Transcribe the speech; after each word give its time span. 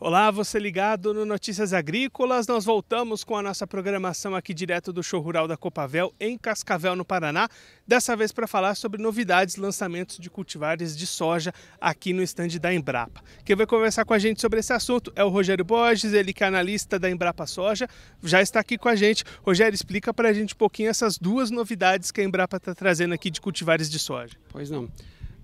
Olá, 0.00 0.30
você 0.30 0.60
ligado 0.60 1.12
no 1.12 1.26
Notícias 1.26 1.72
Agrícolas. 1.72 2.46
Nós 2.46 2.64
voltamos 2.64 3.24
com 3.24 3.36
a 3.36 3.42
nossa 3.42 3.66
programação 3.66 4.36
aqui 4.36 4.54
direto 4.54 4.92
do 4.92 5.02
show 5.02 5.20
rural 5.20 5.48
da 5.48 5.56
Copavel, 5.56 6.14
em 6.20 6.38
Cascavel, 6.38 6.94
no 6.94 7.04
Paraná. 7.04 7.48
Dessa 7.84 8.14
vez 8.14 8.30
para 8.30 8.46
falar 8.46 8.76
sobre 8.76 9.02
novidades, 9.02 9.56
lançamentos 9.56 10.16
de 10.20 10.30
cultivares 10.30 10.96
de 10.96 11.04
soja 11.04 11.52
aqui 11.80 12.12
no 12.12 12.22
estande 12.22 12.60
da 12.60 12.72
Embrapa. 12.72 13.20
Quem 13.44 13.56
vai 13.56 13.66
conversar 13.66 14.04
com 14.04 14.14
a 14.14 14.20
gente 14.20 14.40
sobre 14.40 14.60
esse 14.60 14.72
assunto 14.72 15.12
é 15.16 15.24
o 15.24 15.28
Rogério 15.28 15.64
Borges, 15.64 16.12
ele 16.12 16.32
que 16.32 16.44
é 16.44 16.46
analista 16.46 16.96
da 16.96 17.10
Embrapa 17.10 17.44
Soja, 17.44 17.88
já 18.22 18.40
está 18.40 18.60
aqui 18.60 18.78
com 18.78 18.88
a 18.88 18.94
gente. 18.94 19.24
Rogério, 19.42 19.74
explica 19.74 20.14
para 20.14 20.28
a 20.28 20.32
gente 20.32 20.54
um 20.54 20.58
pouquinho 20.58 20.90
essas 20.90 21.18
duas 21.18 21.50
novidades 21.50 22.12
que 22.12 22.20
a 22.20 22.24
Embrapa 22.24 22.58
está 22.58 22.72
trazendo 22.72 23.14
aqui 23.14 23.30
de 23.30 23.40
cultivares 23.40 23.90
de 23.90 23.98
soja. 23.98 24.36
Pois 24.50 24.70
não. 24.70 24.88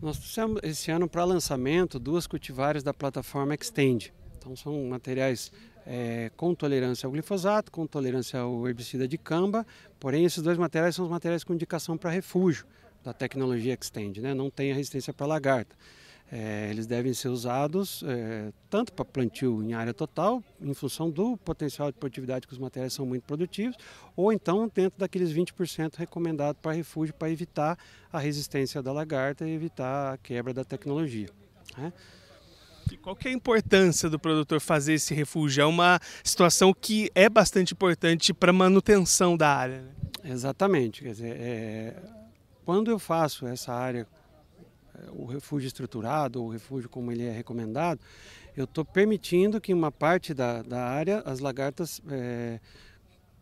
Nós 0.00 0.16
trouxemos 0.16 0.60
esse 0.62 0.92
ano 0.92 1.08
para 1.08 1.24
lançamento 1.24 1.98
duas 1.98 2.28
cultivares 2.28 2.84
da 2.84 2.94
plataforma 2.94 3.52
Extend. 3.52 4.12
Então 4.44 4.54
são 4.54 4.84
materiais 4.84 5.50
é, 5.86 6.30
com 6.36 6.54
tolerância 6.54 7.06
ao 7.06 7.12
glifosato, 7.12 7.72
com 7.72 7.86
tolerância 7.86 8.40
ao 8.40 8.68
herbicida 8.68 9.08
de 9.08 9.16
camba, 9.16 9.66
porém 9.98 10.26
esses 10.26 10.42
dois 10.42 10.58
materiais 10.58 10.94
são 10.94 11.06
os 11.06 11.10
materiais 11.10 11.42
com 11.42 11.54
indicação 11.54 11.96
para 11.96 12.10
refúgio 12.10 12.66
da 13.02 13.14
tecnologia 13.14 13.72
Extend, 13.72 14.20
né? 14.20 14.34
não 14.34 14.50
tem 14.50 14.70
a 14.70 14.74
resistência 14.74 15.14
para 15.14 15.26
lagarta. 15.26 15.74
É, 16.30 16.68
eles 16.70 16.86
devem 16.86 17.12
ser 17.12 17.28
usados 17.28 18.02
é, 18.06 18.50
tanto 18.68 18.92
para 18.92 19.04
plantio 19.04 19.62
em 19.62 19.72
área 19.72 19.94
total, 19.94 20.42
em 20.60 20.74
função 20.74 21.10
do 21.10 21.36
potencial 21.38 21.90
de 21.90 21.98
produtividade 21.98 22.46
que 22.46 22.52
os 22.52 22.58
materiais 22.58 22.92
são 22.92 23.06
muito 23.06 23.22
produtivos, 23.24 23.76
ou 24.16 24.32
então 24.32 24.70
dentro 24.74 24.98
daqueles 24.98 25.32
20% 25.32 25.96
recomendados 25.96 26.60
para 26.60 26.72
refúgio 26.72 27.14
para 27.14 27.30
evitar 27.30 27.78
a 28.12 28.18
resistência 28.18 28.82
da 28.82 28.92
lagarta 28.92 29.46
e 29.46 29.52
evitar 29.52 30.14
a 30.14 30.18
quebra 30.18 30.52
da 30.52 30.64
tecnologia. 30.64 31.28
Né? 31.76 31.92
Qual 32.96 33.16
que 33.16 33.28
é 33.28 33.30
a 33.30 33.34
importância 33.34 34.08
do 34.08 34.18
produtor 34.18 34.60
fazer 34.60 34.94
esse 34.94 35.14
refúgio? 35.14 35.62
É 35.62 35.66
uma 35.66 36.00
situação 36.22 36.72
que 36.72 37.10
é 37.14 37.28
bastante 37.28 37.72
importante 37.72 38.32
para 38.32 38.50
a 38.50 38.52
manutenção 38.52 39.36
da 39.36 39.48
área. 39.48 39.82
Né? 39.82 40.32
Exatamente. 40.32 41.02
Quer 41.02 41.10
dizer, 41.10 41.36
é... 41.38 41.96
quando 42.64 42.90
eu 42.90 42.98
faço 42.98 43.46
essa 43.46 43.72
área, 43.72 44.06
é, 44.94 45.10
o 45.10 45.24
refúgio 45.26 45.66
estruturado, 45.66 46.42
o 46.42 46.48
refúgio 46.48 46.88
como 46.88 47.10
ele 47.10 47.24
é 47.24 47.30
recomendado, 47.30 48.00
eu 48.56 48.64
estou 48.64 48.84
permitindo 48.84 49.60
que 49.60 49.74
uma 49.74 49.90
parte 49.90 50.32
da, 50.32 50.62
da 50.62 50.84
área 50.84 51.22
as 51.26 51.40
lagartas 51.40 52.00
é 52.08 52.60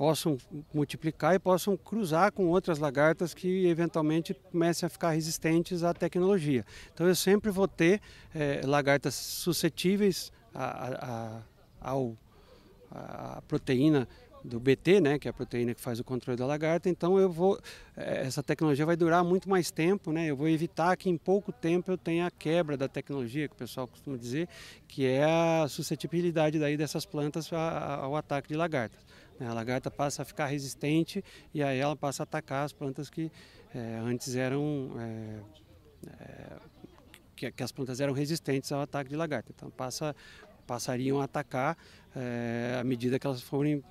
possam 0.00 0.38
multiplicar 0.72 1.34
e 1.34 1.38
possam 1.38 1.76
cruzar 1.76 2.32
com 2.32 2.46
outras 2.46 2.78
lagartas 2.78 3.34
que 3.34 3.66
eventualmente 3.66 4.32
comecem 4.50 4.86
a 4.86 4.88
ficar 4.88 5.10
resistentes 5.10 5.84
à 5.84 5.92
tecnologia. 5.92 6.64
Então 6.94 7.06
eu 7.06 7.14
sempre 7.14 7.50
vou 7.50 7.68
ter 7.68 8.00
é, 8.34 8.62
lagartas 8.64 9.14
suscetíveis 9.14 10.32
à, 10.54 11.42
a, 11.82 11.90
ao, 11.90 12.16
a 12.90 13.42
proteína 13.46 14.08
do 14.42 14.58
BT, 14.58 15.02
né, 15.02 15.18
que 15.18 15.28
é 15.28 15.30
a 15.30 15.34
proteína 15.34 15.74
que 15.74 15.82
faz 15.82 16.00
o 16.00 16.04
controle 16.04 16.38
da 16.38 16.46
lagarta. 16.46 16.88
Então 16.88 17.18
eu 17.18 17.30
vou, 17.30 17.60
eh, 17.94 18.22
essa 18.26 18.42
tecnologia 18.42 18.86
vai 18.86 18.96
durar 18.96 19.22
muito 19.22 19.50
mais 19.50 19.70
tempo, 19.70 20.12
né? 20.12 20.30
Eu 20.30 20.36
vou 20.36 20.48
evitar 20.48 20.96
que 20.96 21.10
em 21.10 21.18
pouco 21.18 21.52
tempo 21.52 21.90
eu 21.90 21.98
tenha 21.98 22.26
a 22.26 22.30
quebra 22.30 22.74
da 22.74 22.88
tecnologia, 22.88 23.46
que 23.48 23.54
o 23.54 23.58
pessoal 23.58 23.86
costuma 23.86 24.16
dizer, 24.16 24.48
que 24.88 25.04
é 25.04 25.24
a 25.24 25.66
suscetibilidade 25.68 26.58
daí 26.58 26.74
dessas 26.74 27.04
plantas 27.04 27.50
ao 27.52 28.16
ataque 28.16 28.48
de 28.48 28.56
lagartas. 28.56 29.04
Né? 29.40 29.48
A 29.48 29.54
lagarta 29.54 29.90
passa 29.90 30.22
a 30.22 30.24
ficar 30.24 30.46
resistente 30.46 31.24
e 31.52 31.62
aí 31.62 31.78
ela 31.78 31.96
passa 31.96 32.22
a 32.22 32.24
atacar 32.24 32.66
as 32.66 32.72
plantas 32.72 33.08
que 33.08 33.32
é, 33.74 33.98
antes 34.04 34.36
eram 34.36 34.90
é, 34.98 35.40
que, 37.34 37.50
que, 37.50 37.62
as 37.62 37.72
plantas 37.72 38.00
eram 38.00 38.12
resistentes 38.12 38.70
ao 38.70 38.82
ataque 38.82 39.08
de 39.08 39.16
lagarta. 39.16 39.50
Então 39.56 39.70
passa 39.70 40.14
passariam 40.66 41.20
a 41.20 41.24
atacar 41.24 41.76
é, 42.14 42.78
à 42.80 42.84
medida 42.84 43.18
que 43.18 43.26
elas 43.26 43.42
forem 43.42 43.82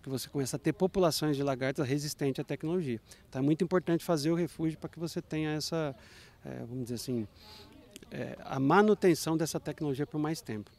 que 0.00 0.08
você 0.08 0.28
começa 0.28 0.54
a 0.54 0.58
ter 0.58 0.72
populações 0.72 1.36
de 1.36 1.42
lagartas 1.42 1.88
resistentes 1.88 2.38
à 2.38 2.44
tecnologia. 2.44 3.00
Então 3.28 3.40
é 3.40 3.44
muito 3.44 3.64
importante 3.64 4.04
fazer 4.04 4.30
o 4.30 4.36
refúgio 4.36 4.78
para 4.78 4.88
que 4.88 5.00
você 5.00 5.20
tenha 5.20 5.50
essa, 5.50 5.96
vamos 6.68 6.84
dizer 6.84 6.94
assim, 6.94 7.26
a 8.44 8.60
manutenção 8.60 9.36
dessa 9.36 9.58
tecnologia 9.58 10.06
por 10.06 10.20
mais 10.20 10.40
tempo. 10.40 10.70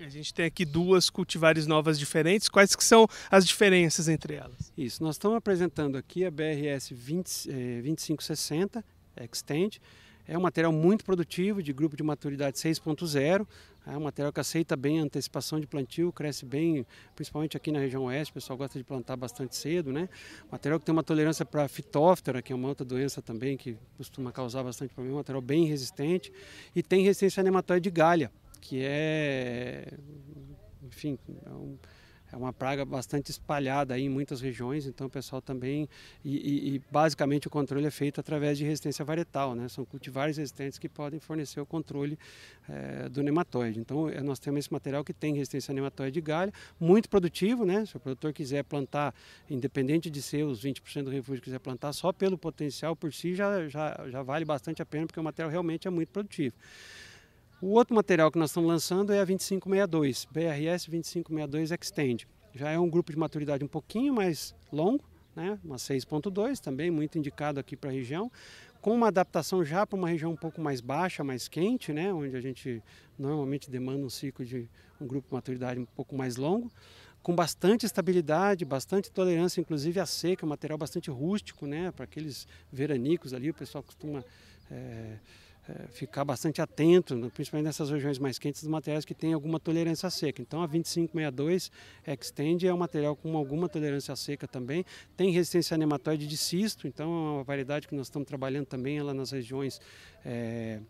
A 0.00 0.08
gente 0.08 0.32
tem 0.32 0.46
aqui 0.46 0.64
duas 0.64 1.10
cultivares 1.10 1.66
novas 1.66 1.98
diferentes. 1.98 2.48
Quais 2.48 2.76
que 2.76 2.84
são 2.84 3.08
as 3.28 3.44
diferenças 3.44 4.08
entre 4.08 4.34
elas? 4.34 4.72
Isso, 4.76 5.02
nós 5.02 5.16
estamos 5.16 5.36
apresentando 5.36 5.98
aqui 5.98 6.24
a 6.24 6.30
BRS 6.30 6.94
20, 6.94 7.50
eh, 7.50 7.82
2560 7.82 8.84
Extend. 9.16 9.80
É 10.26 10.38
um 10.38 10.40
material 10.42 10.70
muito 10.70 11.04
produtivo, 11.04 11.62
de 11.62 11.72
grupo 11.72 11.96
de 11.96 12.02
maturidade 12.04 12.58
6.0. 12.58 13.46
É 13.86 13.96
um 13.96 14.00
material 14.00 14.32
que 14.32 14.38
aceita 14.38 14.76
bem 14.76 15.00
a 15.00 15.02
antecipação 15.02 15.58
de 15.58 15.66
plantio, 15.66 16.12
cresce 16.12 16.44
bem, 16.44 16.86
principalmente 17.16 17.56
aqui 17.56 17.72
na 17.72 17.80
região 17.80 18.04
oeste, 18.04 18.30
o 18.30 18.34
pessoal 18.34 18.56
gosta 18.56 18.78
de 18.78 18.84
plantar 18.84 19.16
bastante 19.16 19.56
cedo, 19.56 19.90
né? 19.90 20.08
Material 20.52 20.78
que 20.78 20.84
tem 20.84 20.92
uma 20.92 21.02
tolerância 21.02 21.44
para 21.44 21.66
fitóftera, 21.66 22.40
que 22.42 22.52
é 22.52 22.56
uma 22.56 22.68
outra 22.68 22.84
doença 22.84 23.20
também 23.20 23.56
que 23.56 23.76
costuma 23.96 24.30
causar 24.30 24.62
bastante 24.62 24.92
problema, 24.92 25.16
um 25.16 25.18
material 25.20 25.40
bem 25.40 25.64
resistente 25.64 26.30
e 26.76 26.82
tem 26.82 27.02
resistência 27.02 27.40
a 27.40 27.44
nematóide 27.44 27.84
de 27.84 27.90
galha 27.90 28.30
que 28.60 28.82
é, 28.82 29.92
enfim, 30.82 31.18
é, 31.46 31.50
um, 31.50 31.78
é, 32.32 32.36
uma 32.36 32.52
praga 32.52 32.84
bastante 32.84 33.30
espalhada 33.30 33.98
em 33.98 34.08
muitas 34.08 34.40
regiões, 34.40 34.86
então 34.86 35.06
o 35.06 35.10
pessoal 35.10 35.40
também, 35.40 35.88
e, 36.24 36.74
e, 36.74 36.82
basicamente 36.90 37.46
o 37.46 37.50
controle 37.50 37.86
é 37.86 37.90
feito 37.90 38.20
através 38.20 38.58
de 38.58 38.64
resistência 38.64 39.04
varietal, 39.04 39.54
né? 39.54 39.68
são 39.68 39.84
cultivares 39.84 40.36
resistentes 40.36 40.78
que 40.78 40.88
podem 40.88 41.18
fornecer 41.18 41.60
o 41.60 41.66
controle 41.66 42.18
é, 42.68 43.08
do 43.08 43.22
nematóide. 43.22 43.80
Então 43.80 44.08
é, 44.08 44.20
nós 44.20 44.38
temos 44.38 44.60
esse 44.60 44.72
material 44.72 45.02
que 45.02 45.14
tem 45.14 45.34
resistência 45.34 45.72
a 45.72 45.74
nematóide 45.74 46.12
de 46.12 46.20
galha, 46.20 46.52
muito 46.78 47.08
produtivo, 47.08 47.64
né? 47.64 47.86
se 47.86 47.96
o 47.96 48.00
produtor 48.00 48.32
quiser 48.32 48.62
plantar, 48.64 49.14
independente 49.48 50.10
de 50.10 50.20
ser 50.20 50.44
os 50.44 50.62
20% 50.62 51.04
do 51.04 51.10
refúgio, 51.10 51.42
quiser 51.42 51.60
plantar 51.60 51.92
só 51.92 52.12
pelo 52.12 52.36
potencial 52.36 52.94
por 52.94 53.12
si, 53.12 53.34
já, 53.34 53.68
já, 53.68 54.06
já 54.08 54.22
vale 54.22 54.44
bastante 54.44 54.82
a 54.82 54.86
pena, 54.86 55.06
porque 55.06 55.20
o 55.20 55.24
material 55.24 55.50
realmente 55.50 55.88
é 55.88 55.90
muito 55.90 56.10
produtivo. 56.10 56.54
O 57.60 57.70
outro 57.70 57.92
material 57.92 58.30
que 58.30 58.38
nós 58.38 58.50
estamos 58.50 58.68
lançando 58.68 59.12
é 59.12 59.18
a 59.18 59.24
2562, 59.24 60.28
BRS 60.30 60.88
2562 60.88 61.72
Extend. 61.72 62.28
Já 62.54 62.70
é 62.70 62.78
um 62.78 62.88
grupo 62.88 63.10
de 63.10 63.18
maturidade 63.18 63.64
um 63.64 63.68
pouquinho 63.68 64.14
mais 64.14 64.54
longo, 64.72 65.02
né? 65.34 65.58
uma 65.64 65.74
6.2, 65.74 66.60
também 66.60 66.88
muito 66.88 67.18
indicado 67.18 67.58
aqui 67.58 67.76
para 67.76 67.90
a 67.90 67.92
região, 67.92 68.30
com 68.80 68.94
uma 68.94 69.08
adaptação 69.08 69.64
já 69.64 69.84
para 69.84 69.98
uma 69.98 70.08
região 70.08 70.30
um 70.30 70.36
pouco 70.36 70.60
mais 70.60 70.80
baixa, 70.80 71.24
mais 71.24 71.48
quente, 71.48 71.92
né? 71.92 72.12
onde 72.12 72.36
a 72.36 72.40
gente 72.40 72.80
normalmente 73.18 73.68
demanda 73.68 74.06
um 74.06 74.10
ciclo 74.10 74.44
de 74.44 74.68
um 75.00 75.06
grupo 75.08 75.26
de 75.26 75.34
maturidade 75.34 75.80
um 75.80 75.84
pouco 75.84 76.14
mais 76.14 76.36
longo, 76.36 76.70
com 77.24 77.34
bastante 77.34 77.84
estabilidade, 77.84 78.64
bastante 78.64 79.10
tolerância, 79.10 79.60
inclusive 79.60 79.98
a 79.98 80.06
seca, 80.06 80.46
um 80.46 80.48
material 80.48 80.78
bastante 80.78 81.10
rústico, 81.10 81.66
né? 81.66 81.90
para 81.90 82.04
aqueles 82.04 82.46
veranicos 82.72 83.34
ali, 83.34 83.50
o 83.50 83.54
pessoal 83.54 83.82
costuma... 83.82 84.24
É, 84.70 84.74
é, 84.74 85.18
ficar 85.90 86.24
bastante 86.24 86.60
atento, 86.62 87.14
principalmente 87.34 87.66
nessas 87.66 87.90
regiões 87.90 88.18
mais 88.18 88.38
quentes, 88.38 88.62
dos 88.62 88.70
materiais 88.70 89.04
que 89.04 89.14
têm 89.14 89.32
alguma 89.32 89.60
tolerância 89.60 90.08
seca. 90.10 90.40
Então 90.40 90.62
a 90.62 90.66
2562 90.66 91.70
Extend 92.06 92.66
é 92.66 92.72
um 92.72 92.78
material 92.78 93.14
com 93.14 93.36
alguma 93.36 93.68
tolerância 93.68 94.14
seca 94.16 94.48
também, 94.48 94.84
tem 95.16 95.30
resistência 95.30 95.74
a 95.74 95.78
nematóide 95.78 96.26
de 96.26 96.36
cisto, 96.36 96.86
então 96.86 97.06
é 97.06 97.30
uma 97.34 97.44
variedade 97.44 97.86
que 97.86 97.94
nós 97.94 98.06
estamos 98.06 98.26
trabalhando 98.26 98.66
também 98.66 99.00
lá 99.02 99.12
nas 99.12 99.30
regiões 99.30 99.80
é, 100.24 100.80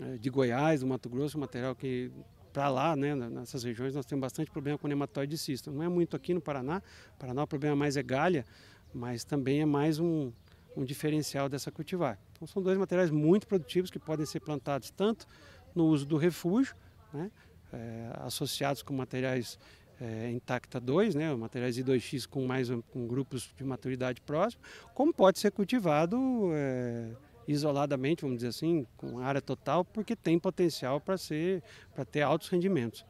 é, 0.00 0.16
de 0.16 0.30
Goiás, 0.30 0.80
do 0.80 0.86
Mato 0.86 1.08
Grosso, 1.08 1.36
um 1.36 1.40
material 1.40 1.74
que 1.74 2.10
para 2.52 2.68
lá, 2.68 2.94
né, 2.94 3.14
nessas 3.14 3.64
regiões, 3.64 3.94
nós 3.94 4.04
temos 4.04 4.20
bastante 4.20 4.50
problema 4.50 4.76
com 4.76 4.86
nematóide 4.86 5.30
de 5.30 5.38
cisto. 5.38 5.72
Não 5.72 5.82
é 5.82 5.88
muito 5.88 6.14
aqui 6.14 6.34
no 6.34 6.40
Paraná, 6.40 6.76
no 7.12 7.18
Paraná 7.18 7.42
o 7.44 7.46
problema 7.46 7.74
mais 7.74 7.96
é 7.96 8.02
galha, 8.02 8.44
mas 8.92 9.24
também 9.24 9.62
é 9.62 9.64
mais 9.64 9.98
um, 9.98 10.30
um 10.76 10.84
diferencial 10.84 11.48
dessa 11.48 11.70
cultivar. 11.70 12.18
Então 12.32 12.46
são 12.46 12.62
dois 12.62 12.78
materiais 12.78 13.10
muito 13.10 13.46
produtivos 13.46 13.90
que 13.90 13.98
podem 13.98 14.26
ser 14.26 14.40
plantados 14.40 14.90
tanto 14.90 15.26
no 15.74 15.86
uso 15.86 16.06
do 16.06 16.16
refúgio, 16.16 16.74
né, 17.12 17.30
é, 17.72 18.10
associados 18.20 18.82
com 18.82 18.92
materiais 18.94 19.58
é, 20.00 20.30
intacta 20.30 20.80
2, 20.80 21.14
né, 21.14 21.34
materiais 21.34 21.76
I2X 21.78 22.26
com 22.26 22.46
mais 22.46 22.68
com 22.90 23.06
grupos 23.06 23.52
de 23.56 23.64
maturidade 23.64 24.20
próxima, 24.20 24.62
como 24.94 25.12
pode 25.12 25.38
ser 25.38 25.50
cultivado 25.50 26.18
é, 26.52 27.10
isoladamente, 27.46 28.22
vamos 28.22 28.38
dizer 28.38 28.48
assim, 28.48 28.86
com 28.96 29.18
área 29.18 29.40
total, 29.40 29.84
porque 29.84 30.16
tem 30.16 30.38
potencial 30.38 31.00
para 31.00 31.16
ser 31.16 31.62
para 31.94 32.04
ter 32.04 32.22
altos 32.22 32.48
rendimentos. 32.48 33.04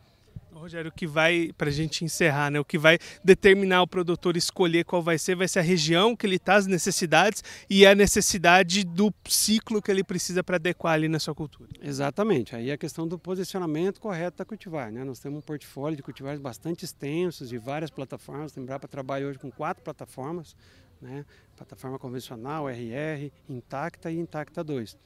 Rogério, 0.59 0.91
o 0.91 0.93
que 0.93 1.07
vai, 1.07 1.51
para 1.57 1.69
a 1.69 1.73
gente 1.73 2.05
encerrar, 2.05 2.51
né, 2.51 2.61
o 2.61 2.65
que 2.65 2.79
vai 2.79 2.99
determinar 3.25 3.83
o 3.83 3.87
produtor 3.87 4.37
escolher 4.37 4.85
qual 4.85 5.03
vai 5.03 5.19
ser, 5.19 5.35
vai 5.35 5.49
ser 5.49 5.61
a 5.61 5.63
região 5.63 6.15
que 6.15 6.27
ele 6.27 6.37
está, 6.37 6.55
as 6.55 6.67
necessidades 6.67 7.43
e 7.69 7.87
a 7.87 7.95
necessidade 7.95 8.85
do 8.85 9.13
ciclo 9.27 9.81
que 9.81 9.91
ele 9.91 10.05
precisa 10.05 10.45
para 10.45 10.57
adequar 10.57 10.95
ali 10.95 11.09
na 11.09 11.19
sua 11.19 11.35
cultura. 11.35 11.71
Exatamente, 11.81 12.55
aí 12.55 12.71
é 12.71 12.75
a 12.75 12.79
questão 12.79 13.09
do 13.09 13.19
posicionamento 13.19 14.01
correto 14.01 14.39
da 14.39 14.45
cultivar. 14.45 14.93
Né? 14.93 15.03
Nós 15.05 15.19
temos 15.19 15.39
um 15.39 15.43
portfólio 15.43 15.97
de 15.97 16.03
cultivares 16.03 16.41
bastante 16.41 16.85
extensos, 16.85 17.49
de 17.49 17.59
várias 17.59 17.91
plataformas, 17.91 18.55
lembrar 18.55 18.79
para 18.79 18.89
trabalhar 18.89 19.27
hoje 19.27 19.39
com 19.39 19.51
quatro 19.51 19.83
plataformas, 19.83 20.55
né? 21.01 21.25
plataforma 21.57 21.99
convencional, 21.99 22.69
RR, 22.69 23.33
Intacta 23.49 24.11
e 24.11 24.19
Intacta 24.19 24.63
2, 24.63 24.97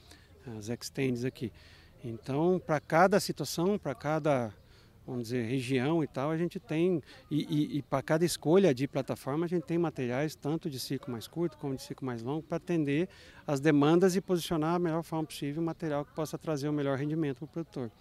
as 0.57 0.69
extends 0.69 1.25
aqui. 1.25 1.51
Então, 2.03 2.61
para 2.63 2.79
cada 2.79 3.19
situação, 3.19 3.77
para 3.77 3.95
cada 3.95 4.53
vamos 5.07 5.23
dizer, 5.23 5.45
região 5.45 6.03
e 6.03 6.07
tal, 6.07 6.29
a 6.29 6.37
gente 6.37 6.59
tem, 6.59 7.01
e, 7.31 7.45
e, 7.49 7.77
e 7.77 7.81
para 7.81 8.03
cada 8.03 8.25
escolha 8.25 8.73
de 8.73 8.87
plataforma, 8.87 9.45
a 9.45 9.49
gente 9.49 9.63
tem 9.63 9.77
materiais 9.77 10.35
tanto 10.35 10.69
de 10.69 10.79
ciclo 10.79 11.11
mais 11.11 11.27
curto 11.27 11.57
como 11.57 11.75
de 11.75 11.81
ciclo 11.81 12.05
mais 12.05 12.21
longo 12.21 12.43
para 12.43 12.57
atender 12.57 13.07
as 13.45 13.61
demandas 13.61 14.15
e 14.15 14.21
posicionar 14.21 14.75
a 14.75 14.79
melhor 14.79 15.03
forma 15.03 15.25
possível 15.25 15.61
o 15.61 15.65
material 15.65 16.03
que 16.03 16.13
possa 16.13 16.37
trazer 16.37 16.67
o 16.67 16.73
melhor 16.73 16.97
rendimento 16.97 17.37
para 17.37 17.45
o 17.45 17.47
produtor. 17.47 17.91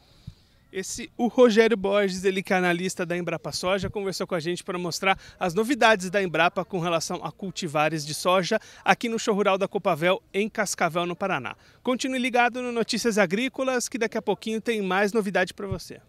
Esse, 0.72 1.10
o 1.16 1.28
Rogério 1.28 1.76
Borges, 1.76 2.24
ele 2.24 2.42
que 2.42 2.52
é 2.52 2.56
analista 2.56 3.06
da 3.06 3.16
Embrapa 3.16 3.52
Soja, 3.52 3.88
conversou 3.88 4.26
com 4.26 4.34
a 4.34 4.40
gente 4.40 4.64
para 4.64 4.76
mostrar 4.76 5.18
as 5.38 5.54
novidades 5.54 6.10
da 6.10 6.22
Embrapa 6.22 6.64
com 6.64 6.80
relação 6.80 7.24
a 7.24 7.30
cultivares 7.30 8.04
de 8.04 8.12
soja 8.12 8.58
aqui 8.84 9.08
no 9.08 9.18
show 9.18 9.34
rural 9.34 9.56
da 9.56 9.68
Copavel, 9.68 10.20
em 10.34 10.50
Cascavel, 10.50 11.06
no 11.06 11.14
Paraná. 11.14 11.56
Continue 11.82 12.18
ligado 12.18 12.60
no 12.60 12.72
Notícias 12.72 13.16
Agrícolas, 13.16 13.88
que 13.88 13.96
daqui 13.96 14.18
a 14.18 14.22
pouquinho 14.22 14.60
tem 14.60 14.82
mais 14.82 15.12
novidade 15.12 15.54
para 15.54 15.66
você. 15.66 16.00